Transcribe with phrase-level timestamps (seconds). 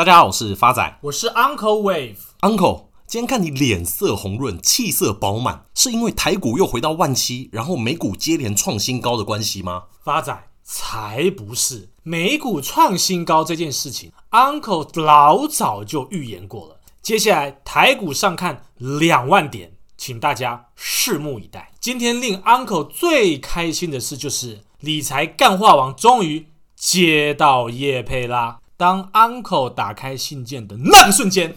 [0.00, 2.16] 大家好，我是发仔，我是 Uncle Wave。
[2.40, 9.82] Uncle，今天看你脸色红润，气色饱满，是因为台股又回到万七，然后美股接连创新高的关系吗？
[10.02, 10.34] 发仔，
[10.64, 16.80] 才不是，美股创新高这件事情，Uncle 老早就预言过了。
[17.02, 21.72] 接下来台股上看两万点，请大家拭目以待。
[21.78, 28.59] 今天令 Uncle 最开心的事就是理财干化王终于接到叶佩啦。
[28.80, 31.54] 当 Uncle 打开信件的那个瞬间，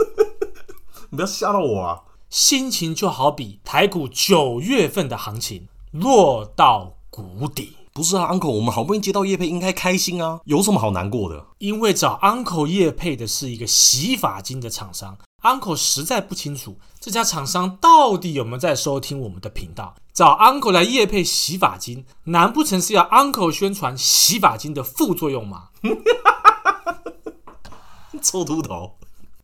[1.08, 2.00] 你不要吓到我啊！
[2.28, 7.72] 心情就好比台股九月份的行情落到谷底。
[7.94, 11.42] 不是啊，Uncle，我们好不容易接到叶配，应该开心啊，有什么好难过的？
[11.56, 15.16] 因为找 Uncle 叶配的是一个洗发精的厂商。
[15.42, 19.94] Uncle 实在不清楚这家厂商到底有没有在收听我们的频道。
[20.20, 25.70] 找 Uncle 来夜配洗发精，难不成是要 Uncle 宣传洗发精的副作用吗？
[28.20, 28.96] 臭秃头，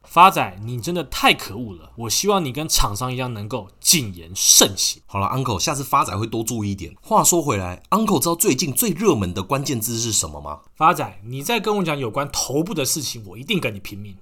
[0.02, 1.92] 发仔，你真的太可恶了！
[1.96, 5.00] 我希望你跟厂商一样，能够谨言慎行。
[5.06, 6.94] 好了，Uncle，下次发仔会多注意一点。
[7.00, 10.60] 话说回来，Uncle 知道最近最热门的关键字是什么吗？
[10.74, 14.14] 发仔，你再跟我讲有关头部的事情，我一定跟你拼命。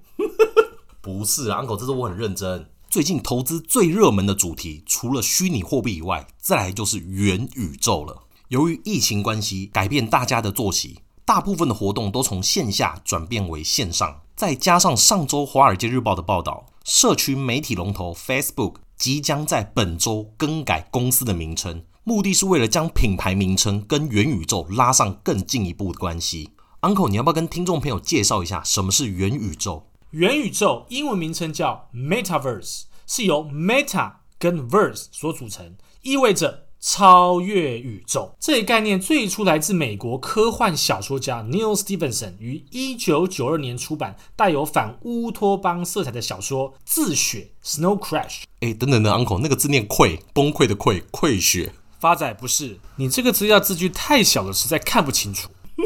[1.01, 2.69] 不是，Uncle，这是我很认真。
[2.95, 8.23] 最近投资最热门的主题，除了虚拟货币以外，再来就是元宇宙了。
[8.47, 14.21] 由于疫情关系，改变大家的作息，大部分的活动都从线下转变为线上。
[14.37, 26.51] 再加上上周《华尔街日报》的报道，社区媒体龙头 Facebook 即将在本周更改公司的名称，目的是为了将品牌名称跟元宇宙拉上更进一步的关系。
[26.79, 29.87] Uncle，你要不要跟听众朋友介绍一下什么是元宇宙？
[30.15, 38.33] 元宇宙英文名称叫 Metaverse，是由 Meta 跟 Verse 所组成，意味着超越宇宙。
[38.39, 47.49] 这一概念最初来自美国科幻小说家 Neil Stephenson 于一九九二年出版带有反乌托邦色彩的小说《自雪》
[47.81, 48.43] （Snow Crash）。
[48.61, 51.73] 哎，等等的 Uncle，那个字念溃，崩溃的溃，溃雪。
[51.99, 55.49] 发仔不是，你这个资料字距太小了，实在看不清楚。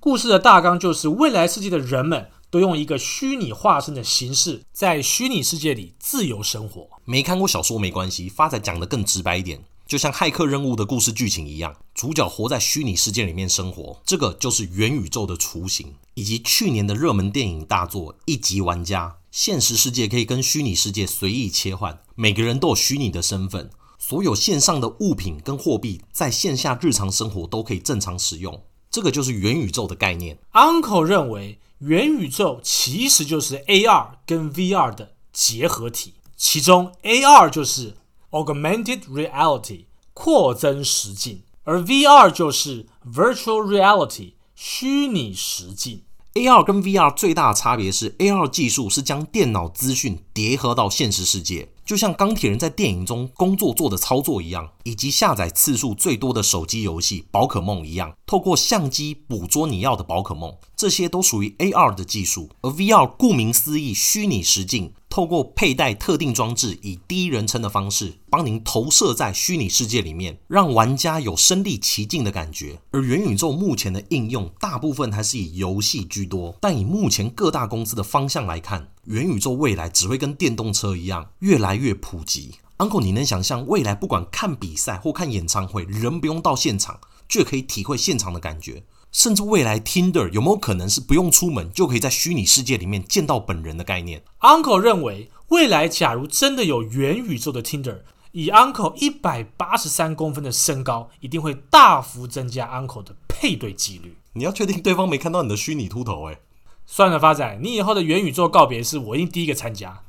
[0.00, 2.28] 故事的大纲就是未来世界的人们。
[2.56, 6.88] 都用一个虚拟化身的形式，在虚拟世界里自由生活。
[7.04, 15.92] 没看过小说没关系，发仔讲得更直白一点，就像骇客任务的故事剧情一样，主角活在虚拟世界里面生活，这个就是元宇宙的雏形。
[16.14, 23.68] 以及去年的热门电影大作《一级玩家》，现实世界可以跟虚拟世界随意切换，每个人都有虚拟的身份，
[23.98, 30.38] 所有线上的物品跟货币在线下日常生活都可以正常使用，这个就是元宇宙的概念。
[30.54, 31.58] Uncle 认为。
[31.78, 37.94] 元宇宙其实就是 AR 跟 VR 的结合体，其中 AR 就是
[38.30, 39.84] Augmented Reality
[40.14, 46.02] 扩增实境，而 VR 就是 Virtual Reality 虚拟实境。
[46.32, 51.68] AR 跟 VR 最大的差别是，AR 技术是将电脑资讯叠合到现实世界。
[51.86, 62.50] 就像钢铁人在电影中工作做的操作一样，以及下载次数最多的手机游戏宝可梦一样，透过相机捕捉你要的宝可梦，这些都属于 AR 的技术。
[62.62, 64.92] 而 VR 顾名思义，虚拟实境。
[65.08, 72.78] 透过佩戴特定装置，以第一人称的方式帮您投射在虚拟世界里面，让玩家有身临其境的感觉。
[72.90, 82.56] 而元宇宙目前的应用大部分还是以游戏居多，但以目前各大公司的方向来看，元宇宙未来只会跟电动车一样越来越普及。
[82.78, 88.82] Uncle，你能想象未来不管看比赛或看演唱会，人不用到现场，就可以体会现场的感觉？
[89.12, 98.00] 甚至未来 Tinder 有没有可能是不用出门就可以在虚拟世界里面见到本人的概念？Uncle 认为，未来假如真的有元宇宙的 Tinder，
[98.32, 104.16] 以 Uncle 一百八十三公分的身高，一定会大幅增加 Uncle 的配对几率。
[104.34, 106.28] 你要确定对方没看到你的虚拟秃头？
[106.28, 106.38] 哎，
[106.86, 110.02] 算了，发仔，你以后的元宇宙告别式，我一定第一个参加。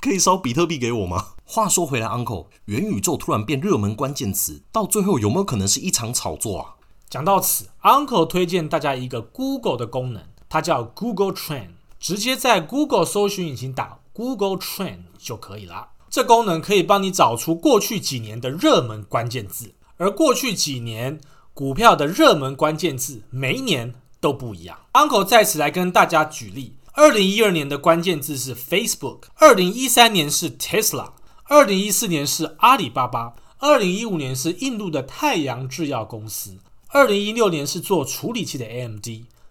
[0.00, 1.28] 可以烧比特币给我吗？
[1.44, 6.74] 话说回来，Uncle，元宇宙突然变热门关键词，到最后有没有可能是一场炒作啊？
[7.08, 15.90] 讲到此，Uncle 推荐大家一个 Google 的功能，它叫 Google Trend，直接在 Google 搜寻引擎打 Google Trend 就可以了。
[16.08, 21.20] 这功能可以帮你找出过去几年的热门关键字，而过去几年
[21.54, 24.78] 股票的热门关键字每一年都不一样。
[24.92, 26.74] Uncle 在此来跟大家举例。
[26.92, 31.12] 二零一二年的关键字是 Facebook，二零一三年是 Tesla，
[31.44, 36.58] 二零一四年是阿里巴巴，二零一五年是印度的太阳制药公司，
[36.88, 39.06] 二零一六年是做处理器的 AMD，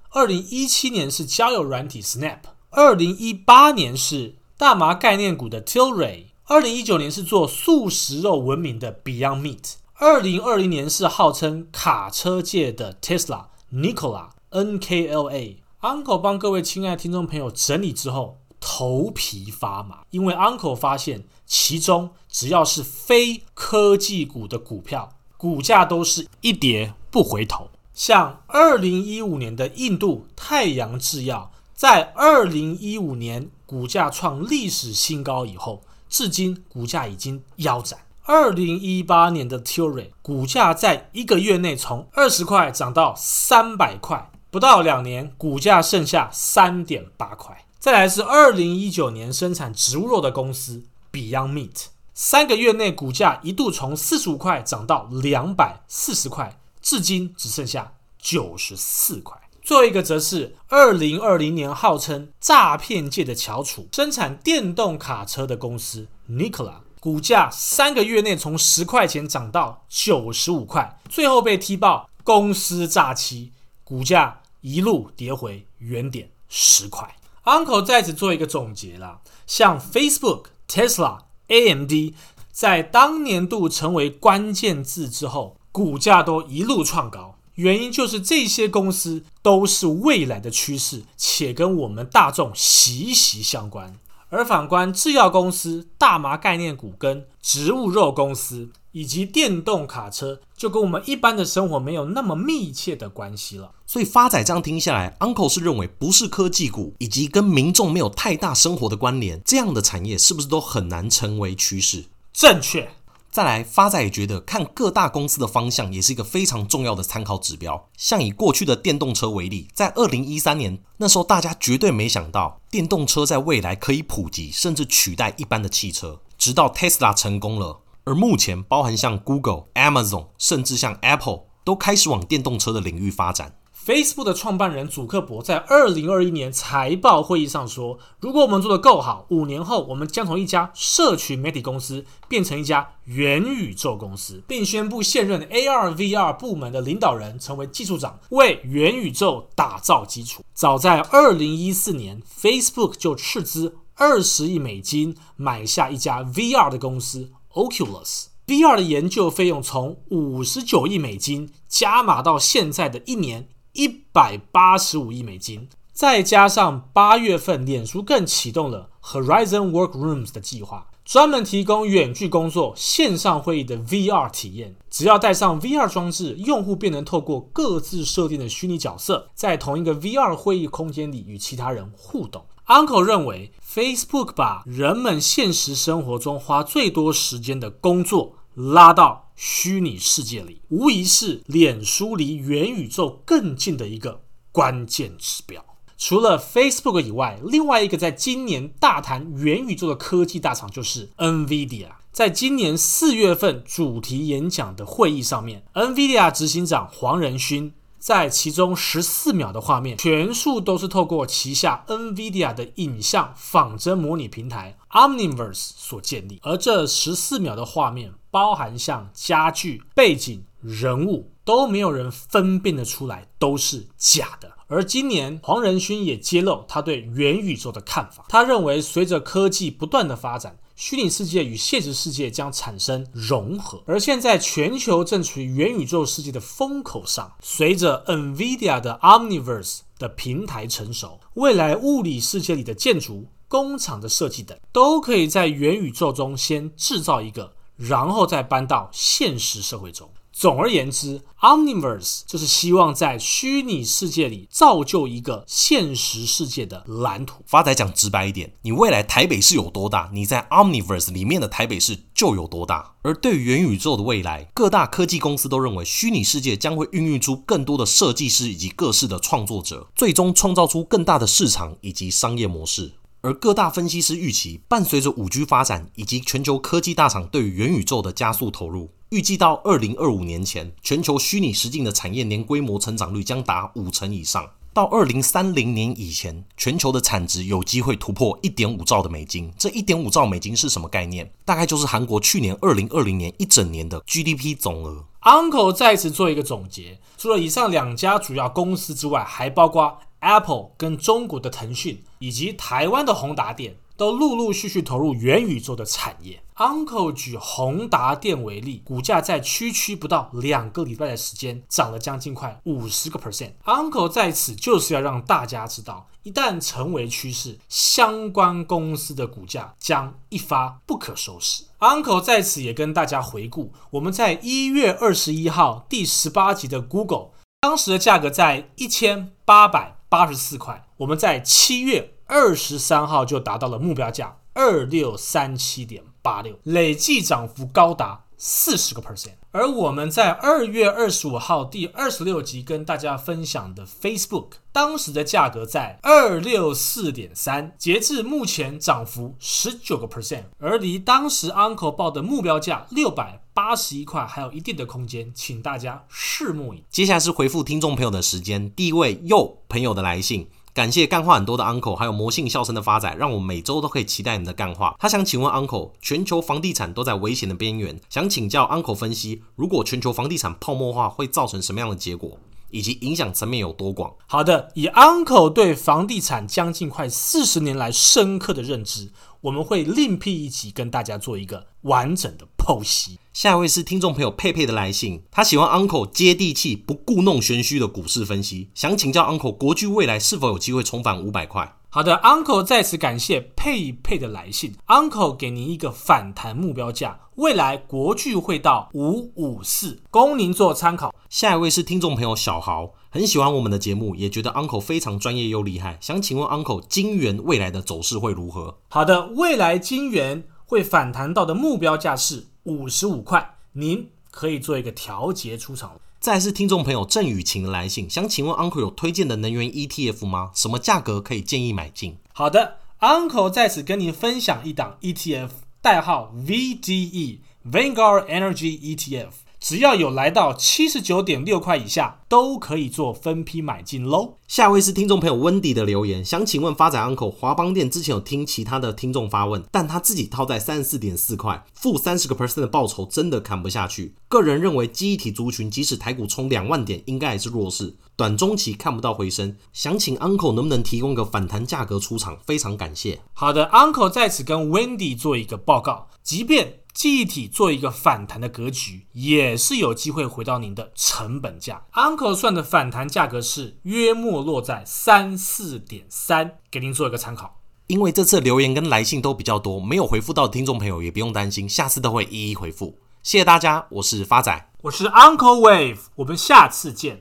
[0.10, 2.40] 二零一七年是交友软体 Snap，
[2.72, 15.62] 二零一八年是大麻概念股的 Tilray，二零一九年是做素食肉闻名的 Beyond Meat，二零二零年是号称卡车界的 Tesla，Nikola N K L A。
[15.82, 27.68] Uncle 帮各位亲爱的听众朋友整理之后，头皮发麻，因为 Uncle 发现其中只要是非科技股的股票，股价都是一跌不回头。
[27.94, 38.00] 像二零一五年的印度太阳制药，在二零一五年股价创历史新高以后，至今股价已经腰斩。
[38.32, 47.66] 二零一八年的 Tilray 股价在一个月内从二十块涨到三百块，不到两年股价剩下三点八块。
[47.80, 56.60] 再来是二零一九年生产植物肉的公司 Beyond Meat，三个月内股价一度从四十五块涨到两百四十块。
[56.84, 59.36] 至今只剩下九十四块。
[59.64, 73.52] 最后一个则是二零二零年号称诈骗界的翘楚，生产电动卡车的公司 Nikola，股价三个月内从十块钱涨到九十五块，最后被踢爆公司诈欺，
[73.84, 77.16] 股价一路跌回原点十块。
[77.46, 82.14] Uncle 在此做一个总结啦，像 Facebook、Tesla、AMD
[82.52, 85.56] 在当年度成为关键字之后。
[85.72, 93.96] 股价都一路创高，原因就是这些公司都是未来的趋势，且跟我们大众息息相关。
[94.30, 103.72] 而反观制药公司、大麻概念股跟植物肉公司以及电动卡车，就跟我们一般的生活没有那么密切的关系了。
[103.86, 112.06] 所以发仔这样听下来，Uncle 是认为不是科技股以及跟民众没有太大生活的关联，这样的产业是不是都很难成为趋势？
[112.32, 112.90] 正确。
[113.32, 117.88] 再来，发仔也觉得看各大公司的方向也是一个非常重要的参考指标。
[117.96, 126.20] 像以过去的电动车为例，在二零一三年那时候，大家绝对没想到电动车在未来可以普及，甚至取代一般的汽车。
[126.40, 133.54] 直到 Tesla 成功了，而目前包含像 Google、Amazon，甚至像 Apple，都开始往电动车的领域发展。
[133.90, 163.50] Facebook 的创办人祖克伯在二零二一年财报会议上说：“如果我们做得够好，五年后我们将从一家社群媒体公司变成一家元宇宙公司，并宣布现任 AR/VR 部门的领导人成为技术长，为元宇宙打造基础。”早在二零一四年，Facebook 就斥资二十亿美金买下一家 VR 的公司 Oculus，VR 的研究费用从五十九亿美金加码到现在的一年。
[163.74, 174.76] 一百八十五亿美金，再加上八月份，脸书更启动了 Horizon Workrooms 的计划，专门提供远距工作、线上会议的 VR 体验。
[174.90, 182.46] 只要带上 VR 装置，用户便能透过各自设定的虚拟角色，在同一个 VR 会议空间里与其他人互动。
[182.68, 195.64] Uncle 认为，Facebook 把人们现实生活中花最多时间的工作拉到虚拟世界里，无疑是脸书离元宇宙更近的一个关键指标。
[195.98, 201.88] 除了 Facebook 以外，另外一个在今年大谈元宇宙的科技大厂就是 NVIDIA。
[202.12, 207.74] 在今年四月份主题演讲的会议上面，NVIDIA 执行长黄仁勋。
[207.98, 216.40] 在其中十四秒的画面，全数都是透过旗下 NVIDIA 的影像仿真模拟平台 Omniverse 所建立。
[216.42, 224.52] 而这十四秒的画面，包含像家具、背景、人物，都没有人分辨得出来都是假的。
[224.68, 230.58] 而今年黄仁勋也揭露他对元宇宙的看法，他认为随着科技不断的发展。
[230.76, 237.34] 虚拟世界与现实世界将产生融合，而现在全球正处于元宇宙世界的风口上。
[237.42, 250.12] 随着 NVIDIA 的 Omniverse 的平台成熟，未来物理世界里的建筑、工厂的设计等，都可以在元宇宙中先制造一个，然后再搬到现实社会中。
[250.32, 257.44] 总而言之，Omniverse 就是希望在虚拟世界里造就一个现实世界的蓝图。
[257.46, 262.96] 发仔讲直白一点，你未来台北市有多大，你在 Omniverse 里面的台北市就有多大。
[263.02, 272.94] 而对于元宇宙的未来，各大科技公司都认为，虚拟世界将会孕育出更多的设计师以及各式的创作者，最终创造出更大的市场以及商业模式。
[273.22, 278.92] 而各大分析师预期，伴随着五 G 发展以及全球科技大厂对于元宇宙的加速投入。
[279.10, 284.50] 预计到二零二五年前，全球虚拟实境的产业年规模成长率将达五成以上。
[284.72, 289.52] 到二零三零年以前，全球的产值有机会突破一点五兆的美金。
[289.58, 291.30] 这一点五兆美金是什么概念？
[291.44, 295.04] 大概就是韩国去年二零二零年一整年的 GDP 总额。
[295.24, 303.78] Uncle 再次做一个总结，除了以上两家主要公司之外，还包括 Apple 跟中国的腾讯，以及台湾的宏达电。
[304.00, 306.42] 都陆陆续续投入元宇宙的产业。
[306.56, 313.52] Uncle 举宏达电为例，股价在区区不到两个礼拜的时间，涨了将近快五十个 percent。
[313.66, 321.66] Uncle 在此就是要让大家知道，一旦成为趋势，相关公司的股价将一发不可收拾。
[321.80, 336.04] Uncle 在此也跟大家回顾，我们在一月二十一号第十八集的 Google，当时的价格在一千八百八十四块，我们在七月二十三号就达到了目标价二六三七点。
[336.22, 356.82] 八六累计涨幅高达四十个 percent，而我们在二月二十五号第二十六集跟大家分享的 Facebook，当时的价格在二六四点三，截至目前涨幅十九个 percent，而离当时 Uncle 报的目标价六百八十一块还有一定的空间，请大家拭目以。
[356.90, 360.48] 接下来是回复听众朋友的时间，第一位又朋友的来信。
[360.74, 364.96] 感谢干话很多的 Uncle，还有魔性笑声的发展，让我每周都可以期待你的干话。
[364.98, 372.40] 他想请问 Uncle，全球房地产都在危险的边缘，想请教 Uncle 分析，如果全球房地产泡沫化会造成什么样的结果，
[372.70, 374.14] 以及影响层面有多广？
[374.28, 379.12] 好的，以 Uncle 对房地产将近快四十年来深刻的认知。
[379.42, 383.18] 我们会另辟一集跟大家做一个完整的剖析。
[383.34, 391.78] 下一位是听众朋友佩佩的来信，他喜欢 Uncle 接地气、不故弄玄虚的股市分析，想请教 Uncle 国巨未来是否有机会重返五百块？
[391.90, 401.12] 好的，Uncle 再次感谢佩佩的来信，Uncle 给您一个反弹目标价，未来国巨会到五五四，供您做参考。
[401.28, 402.92] 下一位是听众朋友小豪。
[403.10, 405.98] 很喜欢我们的节目，也觉得 Uncle 非常专业又厉害。
[406.00, 408.78] 想请问 Uncle，金圆未来的走势会如何？
[408.90, 416.00] 好的，未来金圆会反弹到的目标价是五十五块，您可以做一个调节出场。
[416.20, 420.52] 再来是听众朋友郑雨晴的来信，想请问 Uncle 有推荐的能源 ETF 吗？
[420.54, 422.18] 什么价格可以建议买进？
[422.34, 425.50] 好的，Uncle 在此跟您分享一档 ETF，
[425.82, 429.30] 代号 VDE Vanguard Energy ETF。
[429.60, 434.36] 只要有来到七十九点六块以下，都可以做分批买进喽。
[434.48, 444.16] 下位是听众朋友温迪的留言，想请问发展 Uncle，华邦店之前有听其他的听众发问，但他自己套在三十四点四块，负三十个 percent 的报酬真的砍不下去。
[444.30, 449.56] 个人认为记忆体族群即使台股冲两万点，应该还是弱势，短中期看不到回升。
[449.74, 452.38] 想请 Uncle 能不能提供个反弹价格出场？
[452.46, 453.20] 非常感谢。
[453.34, 456.76] 好的，Uncle 在此跟 Wendy 做一个报告，即便。
[457.00, 461.86] 记忆体做一个反弹的格局，也是有机会回到您的成本价。
[461.94, 467.62] Uncle 算的反弹价格是约莫落在三四点三，给您做一个参考。
[467.88, 473.00] 因为这次留言跟来信都比较多，没有回复到的听众朋友也不用担心，下次都会一一回复。
[473.24, 477.18] 谢谢大家，我是发仔，我是 Uncle Wave，我们下次见。